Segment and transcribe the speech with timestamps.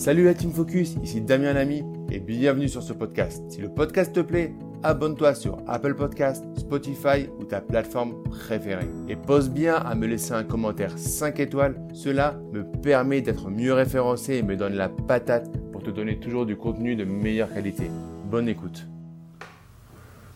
[0.00, 3.42] Salut la Team Focus, ici Damien Lamy et bienvenue sur ce podcast.
[3.50, 8.88] Si le podcast te plaît, abonne-toi sur Apple Podcast, Spotify ou ta plateforme préférée.
[9.10, 13.74] Et pose bien à me laisser un commentaire 5 étoiles, cela me permet d'être mieux
[13.74, 17.90] référencé et me donne la patate pour te donner toujours du contenu de meilleure qualité.
[18.24, 18.86] Bonne écoute.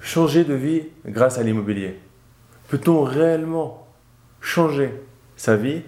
[0.00, 2.00] Changer de vie grâce à l'immobilier.
[2.66, 3.86] Peut-on réellement
[4.40, 4.90] changer
[5.36, 5.82] sa vie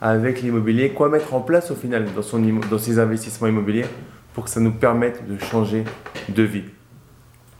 [0.00, 2.40] avec l'immobilier, quoi mettre en place au final dans, son,
[2.70, 3.84] dans ses investissements immobiliers
[4.32, 5.84] pour que ça nous permette de changer
[6.28, 6.64] de vie.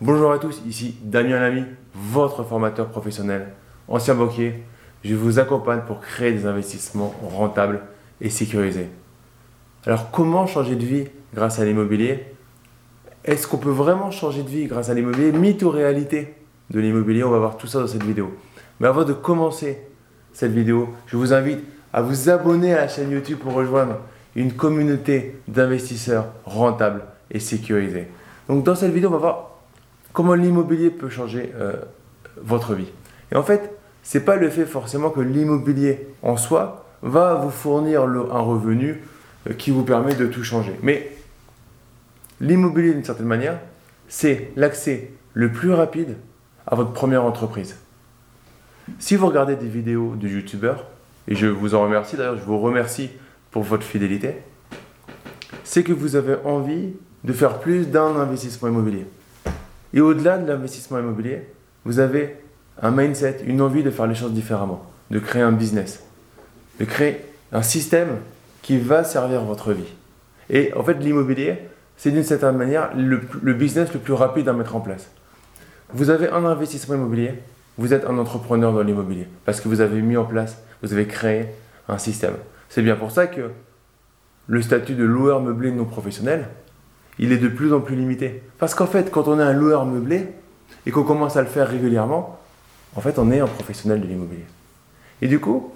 [0.00, 1.64] Bonjour à tous, ici Damien Lamy,
[1.94, 3.48] votre formateur professionnel,
[3.88, 4.62] ancien banquier.
[5.04, 7.82] Je vous accompagne pour créer des investissements rentables
[8.20, 8.88] et sécurisés.
[9.86, 12.24] Alors comment changer de vie grâce à l'immobilier?
[13.24, 15.32] Est-ce qu'on peut vraiment changer de vie grâce à l'immobilier?
[15.32, 16.34] Mythe ou réalité
[16.70, 17.22] de l'immobilier?
[17.24, 18.34] On va voir tout ça dans cette vidéo.
[18.78, 19.78] Mais avant de commencer
[20.32, 21.60] cette vidéo, je vous invite
[21.92, 23.98] à vous abonner à la chaîne YouTube pour rejoindre
[24.36, 28.08] une communauté d'investisseurs rentables et sécurisés.
[28.48, 29.50] Donc dans cette vidéo, on va voir
[30.12, 31.74] comment l'immobilier peut changer euh,
[32.40, 32.90] votre vie.
[33.32, 37.50] Et en fait, ce n'est pas le fait forcément que l'immobilier en soi va vous
[37.50, 39.02] fournir un revenu
[39.48, 40.76] euh, qui vous permet de tout changer.
[40.82, 41.10] Mais
[42.40, 43.58] l'immobilier, d'une certaine manière,
[44.08, 46.16] c'est l'accès le plus rapide
[46.66, 47.76] à votre première entreprise.
[48.98, 50.86] Si vous regardez des vidéos de youtubeurs,
[51.28, 53.10] et je vous en remercie d'ailleurs, je vous remercie
[53.50, 54.36] pour votre fidélité,
[55.64, 56.90] c'est que vous avez envie
[57.24, 59.06] de faire plus d'un investissement immobilier.
[59.92, 61.42] Et au-delà de l'investissement immobilier,
[61.84, 62.36] vous avez
[62.82, 66.02] un mindset, une envie de faire les choses différemment, de créer un business,
[66.78, 67.20] de créer
[67.52, 68.18] un système
[68.62, 69.92] qui va servir votre vie.
[70.48, 71.58] Et en fait, l'immobilier,
[71.96, 75.08] c'est d'une certaine manière le, business le plus rapide à mettre en place.
[75.92, 77.34] Vous avez un investissement immobilier,
[77.76, 81.06] vous êtes un entrepreneur dans l'immobilier, parce que vous avez mis en place vous avez
[81.06, 81.46] créé
[81.88, 82.34] un système.
[82.68, 83.50] C'est bien pour ça que
[84.46, 86.48] le statut de loueur meublé non professionnel,
[87.18, 88.42] il est de plus en plus limité.
[88.58, 90.28] Parce qu'en fait, quand on est un loueur meublé
[90.86, 92.38] et qu'on commence à le faire régulièrement,
[92.96, 94.44] en fait, on est un professionnel de l'immobilier.
[95.22, 95.72] Et du coup,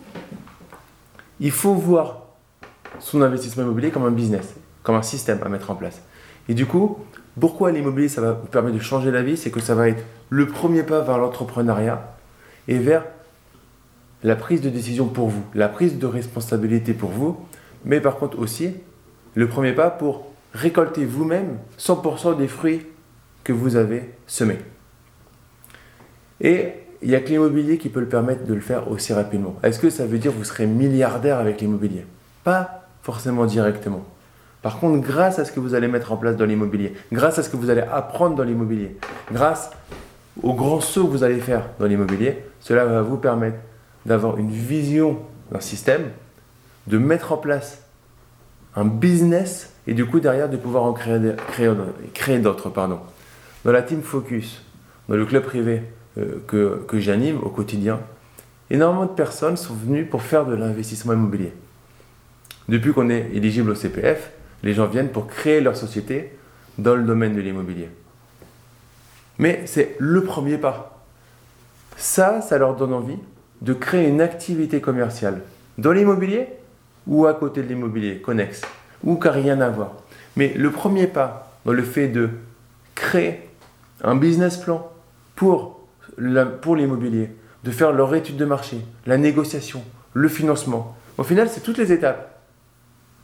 [1.40, 2.22] il faut voir
[2.98, 6.00] son investissement immobilier comme un business, comme un système à mettre en place.
[6.48, 6.98] Et du coup,
[7.38, 10.04] pourquoi l'immobilier, ça va vous permettre de changer la vie C'est que ça va être
[10.30, 12.16] le premier pas vers l'entrepreneuriat
[12.68, 13.04] et vers
[14.24, 17.36] la prise de décision pour vous, la prise de responsabilité pour vous,
[17.84, 18.74] mais par contre aussi
[19.34, 22.86] le premier pas pour récolter vous-même 100% des fruits
[23.44, 24.58] que vous avez semés.
[26.40, 29.56] Et il n'y a que l'immobilier qui peut le permettre de le faire aussi rapidement.
[29.62, 32.06] Est-ce que ça veut dire que vous serez milliardaire avec l'immobilier?
[32.44, 34.04] Pas forcément directement.
[34.62, 37.42] Par contre, grâce à ce que vous allez mettre en place dans l'immobilier, grâce à
[37.42, 38.96] ce que vous allez apprendre dans l'immobilier,
[39.30, 39.70] grâce
[40.42, 43.58] aux grands sauts que vous allez faire dans l'immobilier, cela va vous permettre
[44.06, 45.18] d'avoir une vision
[45.50, 46.10] d'un système,
[46.86, 47.82] de mettre en place
[48.76, 51.70] un business et du coup derrière de pouvoir en créer, créer,
[52.12, 52.70] créer d'autres.
[52.70, 52.98] Pardon.
[53.64, 54.62] Dans la Team Focus,
[55.08, 55.82] dans le club privé
[56.18, 58.00] euh, que, que j'anime au quotidien,
[58.70, 61.52] énormément de personnes sont venues pour faire de l'investissement immobilier.
[62.68, 64.30] Depuis qu'on est éligible au CPF,
[64.62, 66.36] les gens viennent pour créer leur société
[66.78, 67.90] dans le domaine de l'immobilier.
[69.38, 71.02] Mais c'est le premier pas.
[71.96, 73.18] Ça, ça leur donne envie
[73.62, 75.40] de créer une activité commerciale
[75.78, 76.48] dans l'immobilier
[77.06, 78.62] ou à côté de l'immobilier, connexe,
[79.02, 79.92] ou qui n'a rien à voir.
[80.36, 82.30] Mais le premier pas dans le fait de
[82.94, 83.48] créer
[84.02, 84.90] un business plan
[85.36, 85.80] pour,
[86.62, 87.30] pour l'immobilier,
[87.64, 89.82] de faire leur étude de marché, la négociation,
[90.12, 92.40] le financement, au final, c'est toutes les étapes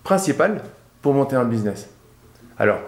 [0.05, 0.63] principales
[1.03, 1.89] pour monter un business.
[2.59, 2.79] Alors,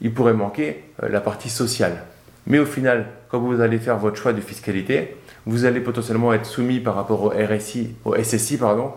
[0.00, 2.04] il pourrait manquer euh, la partie sociale.
[2.46, 5.16] Mais au final, quand vous allez faire votre choix de fiscalité,
[5.46, 8.92] vous allez potentiellement être soumis par rapport au RSI, au SSI, pardon,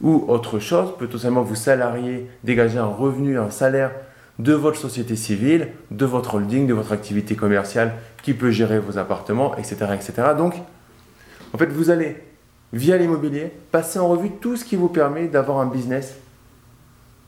[0.00, 3.92] ou autre chose, potentiellement vous salarier, dégager un revenu, un salaire
[4.38, 7.92] de votre société civile, de votre holding, de votre activité commerciale
[8.22, 9.76] qui peut gérer vos appartements, etc.
[9.94, 10.12] etc.
[10.36, 10.54] Donc,
[11.52, 12.16] en fait, vous allez,
[12.72, 16.16] via l'immobilier, passer en revue tout ce qui vous permet d'avoir un business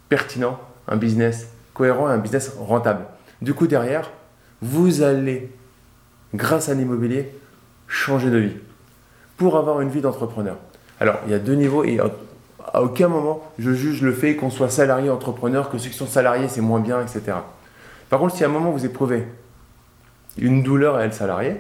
[0.09, 3.05] pertinent, un business cohérent et un business rentable.
[3.43, 4.11] Du coup, derrière,
[4.63, 5.51] vous allez,
[6.35, 7.31] grâce à l'immobilier,
[7.89, 8.57] changer de vie
[9.37, 10.57] pour avoir une vie d'entrepreneur.
[11.01, 11.99] Alors, il y a deux niveaux et
[12.73, 16.07] à aucun moment je juge le fait qu'on soit salarié entrepreneur, que ceux qui sont
[16.07, 17.39] salariés c'est moins bien, etc.
[18.11, 19.27] Par contre, si à un moment vous éprouvez
[20.39, 21.57] une douleur à être salarié,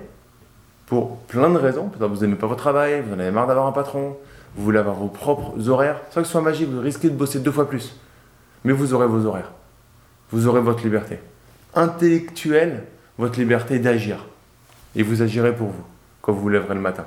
[0.86, 3.66] pour plein de raisons, peut-être vous n'aimez pas votre travail, vous en avez marre d'avoir
[3.66, 4.16] un patron,
[4.54, 7.40] vous voulez avoir vos propres horaires, sans que ce soit magique, vous risquez de bosser
[7.40, 7.96] deux fois plus.
[8.64, 9.52] Mais vous aurez vos horaires.
[10.30, 11.18] Vous aurez votre liberté.
[11.74, 12.84] Intellectuelle,
[13.18, 14.26] votre liberté d'agir.
[14.94, 15.84] Et vous agirez pour vous
[16.24, 17.04] quand vous vous lèverez le matin.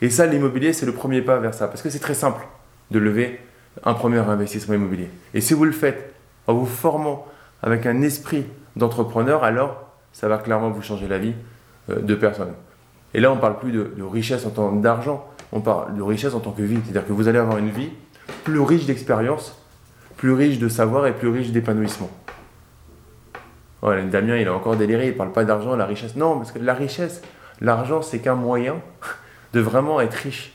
[0.00, 2.46] Et ça, l'immobilier, c'est le premier pas vers ça, parce que c'est très simple
[2.92, 3.40] de lever
[3.84, 5.10] un premier investissement immobilier.
[5.34, 6.14] Et si vous le faites
[6.46, 7.26] en vous formant
[7.62, 8.46] avec un esprit
[8.76, 11.34] d'entrepreneur, alors ça va clairement vous changer la vie
[11.90, 12.52] euh, de personne.
[13.12, 16.34] Et là, on ne parle plus de, richesse en tant d'argent, on parle de richesse
[16.34, 16.78] en tant que vie.
[16.84, 17.90] C'est-à-dire que vous allez avoir une vie
[18.44, 19.60] plus riche d'expérience,
[20.16, 22.10] plus riche de savoir et plus riche d'épanouissement.
[23.82, 26.14] Voilà, Damien, il a encore déliré, il ne parle pas d'argent, la richesse.
[26.14, 27.22] Non, parce que la richesse,
[27.60, 28.80] l'argent, c'est qu'un moyen
[29.52, 30.52] de vraiment être riche.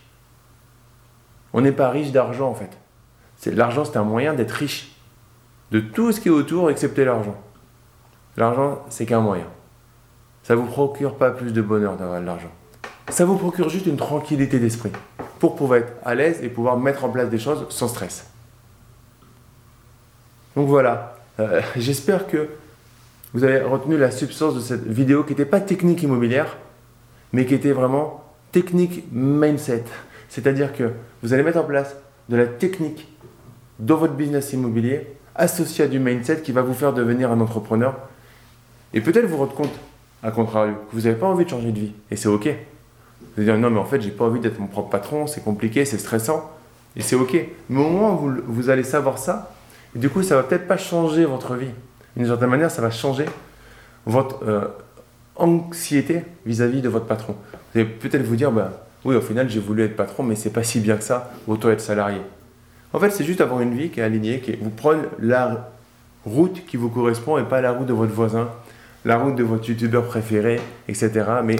[1.53, 2.77] On n'est pas riche d'argent, en fait.
[3.51, 4.95] L'argent, c'est un moyen d'être riche
[5.71, 7.35] de tout ce qui est autour, excepté l'argent.
[8.37, 9.47] L'argent, c'est qu'un moyen.
[10.43, 12.51] Ça ne vous procure pas plus de bonheur d'avoir de l'argent.
[13.09, 14.91] Ça vous procure juste une tranquillité d'esprit
[15.39, 18.27] pour pouvoir être à l'aise et pouvoir mettre en place des choses sans stress.
[20.55, 22.49] Donc voilà, euh, j'espère que
[23.33, 26.57] vous avez retenu la substance de cette vidéo qui n'était pas technique immobilière,
[27.35, 28.23] mais qui était vraiment
[28.53, 29.83] technique mindset.
[30.29, 30.91] C'est-à-dire que
[31.21, 31.97] vous allez mettre en place
[32.29, 33.09] de la technique
[33.77, 35.05] dans votre business immobilier
[35.35, 37.97] associé à du mindset qui va vous faire devenir un entrepreneur
[38.93, 39.77] et peut-être vous rendre compte,
[40.23, 41.91] à contrario, que vous n'avez pas envie de changer de vie.
[42.09, 42.45] Et c'est OK.
[42.45, 45.43] Vous allez dire non, mais en fait, j'ai pas envie d'être mon propre patron, c'est
[45.43, 46.49] compliqué, c'est stressant.
[46.95, 47.35] Et c'est OK.
[47.67, 49.53] Mais au moins, vous, vous allez savoir ça.
[49.93, 51.71] Et du coup, ça va peut-être pas changer votre vie.
[52.15, 53.25] D'une certaine manière, ça va changer
[54.05, 54.69] votre euh,
[55.35, 57.35] anxiété vis-à-vis de votre patron.
[57.73, 60.49] Vous allez peut-être vous dire, bah, oui, au final, j'ai voulu être patron, mais c'est
[60.49, 62.21] pas si bien que ça, autant être salarié.
[62.93, 65.71] En fait, c'est juste avoir une vie qui est alignée, qui vous prenez la
[66.25, 68.49] route qui vous correspond et pas la route de votre voisin,
[69.03, 71.11] la route de votre youtubeur préféré, etc.
[71.43, 71.57] Mais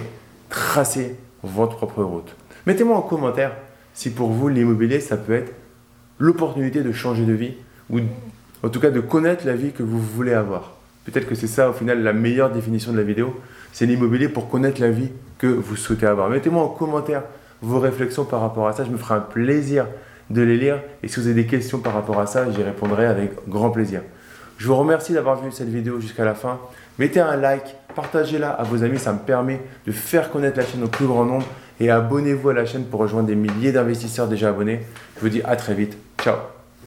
[0.48, 2.34] tracez votre propre route.
[2.66, 3.52] Mettez-moi en commentaire
[3.94, 5.52] si pour vous l'immobilier, ça peut être
[6.18, 7.54] l'opportunité de changer de vie
[7.90, 8.00] ou
[8.62, 10.74] en tout cas de connaître la vie que vous voulez avoir.
[11.04, 13.40] Peut-être que c'est ça au final la meilleure définition de la vidéo,
[13.76, 16.30] c'est l'immobilier pour connaître la vie que vous souhaitez avoir.
[16.30, 17.24] Mettez-moi en commentaire
[17.60, 19.86] vos réflexions par rapport à ça, je me ferai un plaisir
[20.30, 23.04] de les lire et si vous avez des questions par rapport à ça, j'y répondrai
[23.04, 24.00] avec grand plaisir.
[24.56, 26.58] Je vous remercie d'avoir vu cette vidéo jusqu'à la fin.
[26.98, 30.82] Mettez un like, partagez-la à vos amis, ça me permet de faire connaître la chaîne
[30.82, 31.44] au plus grand nombre
[31.78, 34.80] et abonnez-vous à la chaîne pour rejoindre des milliers d'investisseurs déjà abonnés.
[35.16, 35.98] Je vous dis à très vite.
[36.18, 36.36] Ciao